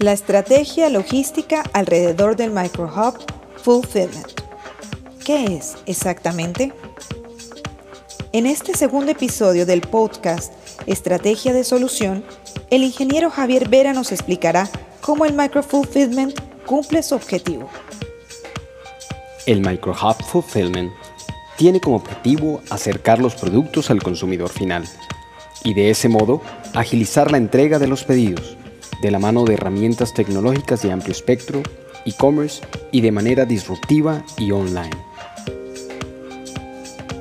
[0.00, 3.14] La estrategia logística alrededor del Microhub
[3.62, 4.40] Fulfillment.
[5.24, 6.72] ¿Qué es exactamente?
[8.32, 10.52] En este segundo episodio del podcast
[10.86, 12.24] Estrategia de Solución,
[12.70, 14.68] el ingeniero Javier Vera nos explicará
[15.00, 17.70] cómo el Microfulfillment cumple su objetivo.
[19.46, 20.90] El Microhub Fulfillment
[21.56, 24.88] tiene como objetivo acercar los productos al consumidor final
[25.62, 26.42] y de ese modo
[26.74, 28.56] agilizar la entrega de los pedidos
[29.04, 31.62] de la mano de herramientas tecnológicas de amplio espectro,
[32.06, 34.96] e-commerce y de manera disruptiva y online.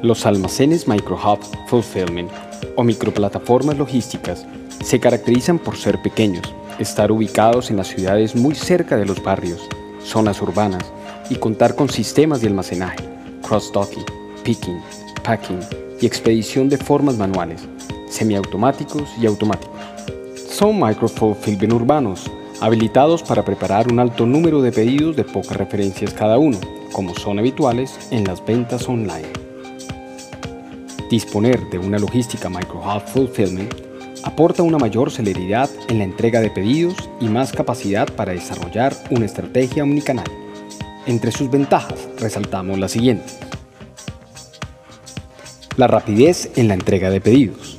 [0.01, 2.31] Los almacenes Microhub Fulfillment
[2.77, 4.45] o microplataformas logísticas
[4.81, 9.67] se caracterizan por ser pequeños, estar ubicados en las ciudades muy cerca de los barrios,
[10.01, 10.89] zonas urbanas
[11.29, 13.03] y contar con sistemas de almacenaje,
[13.41, 14.05] cross-docking,
[14.45, 14.81] picking,
[15.21, 15.59] packing
[15.99, 17.67] y expedición de formas manuales,
[18.07, 19.72] semiautomáticos y automáticos.
[20.53, 22.29] Son microfulfillment urbanos,
[22.61, 26.59] habilitados para preparar un alto número de pedidos de pocas referencias cada uno,
[26.91, 29.33] como son habituales en las ventas online.
[31.09, 33.73] Disponer de una logística microhub fulfillment
[34.23, 39.25] aporta una mayor celeridad en la entrega de pedidos y más capacidad para desarrollar una
[39.25, 40.27] estrategia omnicanal.
[41.07, 43.39] Entre sus ventajas resaltamos las siguientes.
[45.77, 47.72] La rapidez en la entrega de pedidos.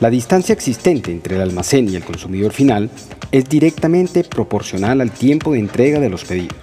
[0.00, 2.88] La distancia existente entre el almacén y el consumidor final
[3.32, 6.56] es directamente proporcional al tiempo de entrega de los pedidos.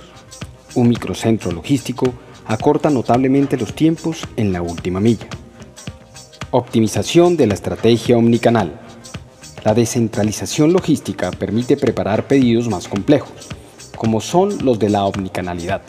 [0.74, 2.16] Un microcentro logístico
[2.48, 5.28] acorta notablemente los tiempos en la última milla.
[6.50, 8.82] Optimización de la estrategia omnicanal.
[9.64, 13.50] La descentralización logística permite preparar pedidos más complejos,
[13.96, 15.84] como son los de la omnicanalidad,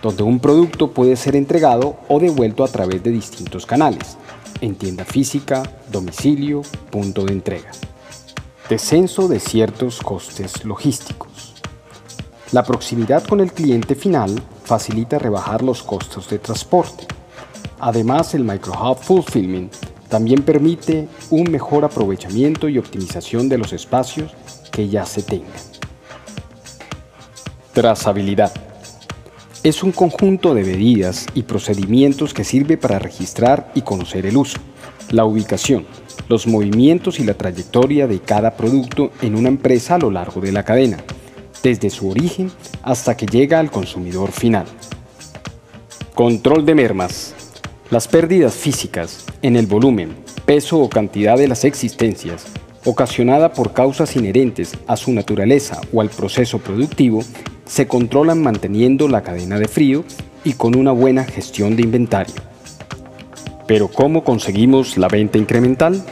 [0.00, 4.16] donde un producto puede ser entregado o devuelto a través de distintos canales,
[4.60, 7.70] en tienda física, domicilio, punto de entrega.
[8.68, 11.54] Descenso de ciertos costes logísticos.
[12.52, 17.06] La proximidad con el cliente final facilita rebajar los costos de transporte.
[17.78, 19.74] Además, el Microhub Fulfillment
[20.08, 24.32] también permite un mejor aprovechamiento y optimización de los espacios
[24.70, 25.52] que ya se tengan.
[27.72, 28.67] Trazabilidad.
[29.64, 34.58] Es un conjunto de medidas y procedimientos que sirve para registrar y conocer el uso,
[35.10, 35.84] la ubicación,
[36.28, 40.52] los movimientos y la trayectoria de cada producto en una empresa a lo largo de
[40.52, 40.98] la cadena,
[41.60, 42.52] desde su origen
[42.84, 44.66] hasta que llega al consumidor final.
[46.14, 47.34] Control de mermas.
[47.90, 50.14] Las pérdidas físicas en el volumen,
[50.46, 52.46] peso o cantidad de las existencias,
[52.84, 57.24] ocasionada por causas inherentes a su naturaleza o al proceso productivo,
[57.68, 60.04] se controlan manteniendo la cadena de frío
[60.42, 62.34] y con una buena gestión de inventario.
[63.66, 66.02] Pero ¿cómo conseguimos la venta incremental?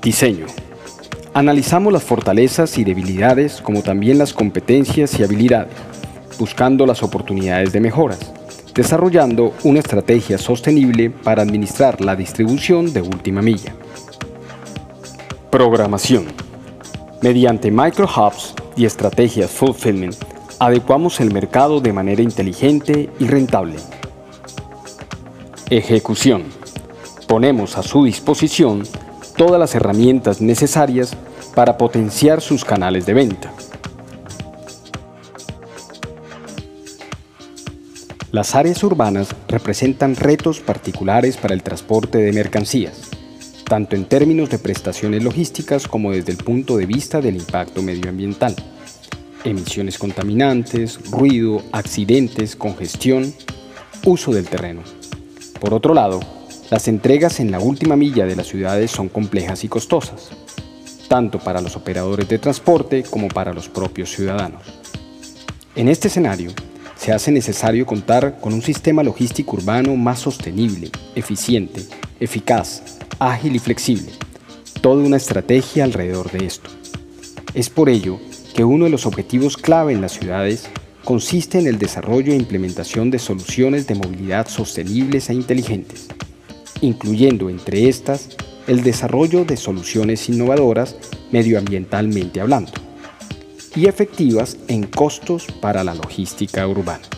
[0.00, 0.46] Diseño.
[1.34, 5.74] Analizamos las fortalezas y debilidades como también las competencias y habilidades,
[6.38, 8.32] buscando las oportunidades de mejoras,
[8.72, 13.74] desarrollando una estrategia sostenible para administrar la distribución de última milla.
[15.50, 16.26] Programación.
[17.20, 20.16] Mediante microhubs y estrategias fulfillment,
[20.58, 23.76] adecuamos el mercado de manera inteligente y rentable.
[25.70, 26.44] Ejecución.
[27.26, 28.82] Ponemos a su disposición
[29.36, 31.16] todas las herramientas necesarias
[31.54, 33.52] para potenciar sus canales de venta.
[38.30, 43.13] Las áreas urbanas representan retos particulares para el transporte de mercancías
[43.68, 48.54] tanto en términos de prestaciones logísticas como desde el punto de vista del impacto medioambiental.
[49.44, 53.34] Emisiones contaminantes, ruido, accidentes, congestión,
[54.04, 54.82] uso del terreno.
[55.60, 56.20] Por otro lado,
[56.70, 60.30] las entregas en la última milla de las ciudades son complejas y costosas,
[61.08, 64.62] tanto para los operadores de transporte como para los propios ciudadanos.
[65.74, 66.52] En este escenario,
[66.96, 71.82] se hace necesario contar con un sistema logístico urbano más sostenible, eficiente,
[72.18, 74.12] eficaz, ágil y flexible.
[74.80, 76.70] Toda una estrategia alrededor de esto.
[77.54, 78.18] Es por ello
[78.54, 80.68] que uno de los objetivos clave en las ciudades
[81.04, 86.08] consiste en el desarrollo e implementación de soluciones de movilidad sostenibles e inteligentes,
[86.80, 88.30] incluyendo entre estas
[88.66, 90.96] el desarrollo de soluciones innovadoras
[91.30, 92.72] medioambientalmente hablando
[93.76, 97.13] y efectivas en costos para la logística urbana.